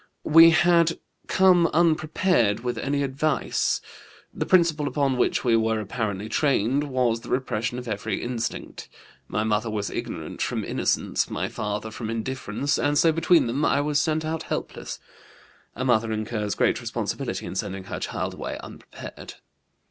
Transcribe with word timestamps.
We 0.25 0.49
had 0.49 0.97
come 1.27 1.67
unprepared 1.67 2.61
with 2.61 2.79
any 2.79 3.03
advice. 3.03 3.81
The 4.33 4.47
principle 4.47 4.87
upon 4.87 5.15
which 5.15 5.43
we 5.43 5.55
were 5.55 5.79
apparently 5.79 6.27
trained 6.27 6.85
was 6.85 7.19
the 7.19 7.29
repression 7.29 7.77
of 7.77 7.87
every 7.87 8.19
instinct. 8.23 8.89
My 9.27 9.43
mother 9.43 9.69
was 9.69 9.91
ignorant 9.91 10.41
from 10.41 10.63
innocence, 10.65 11.29
my 11.29 11.49
father 11.49 11.91
from 11.91 12.09
indifference, 12.09 12.79
and 12.79 12.97
so 12.97 13.11
between 13.11 13.45
them 13.45 13.63
I 13.63 13.79
was 13.81 14.01
sent 14.01 14.25
out 14.25 14.41
helpless. 14.41 14.97
A 15.75 15.85
mother 15.85 16.11
incurs 16.11 16.55
great 16.55 16.81
responsibility 16.81 17.45
in 17.45 17.53
sending 17.53 17.83
her 17.83 17.99
child 17.99 18.33
away 18.33 18.57
unprepared. 18.59 19.35